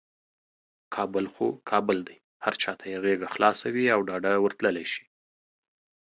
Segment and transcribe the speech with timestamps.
[0.95, 5.03] کابل خو کابل دی، هر چاته یې غیږه خلاصه وي او ډاده ورتللی شي.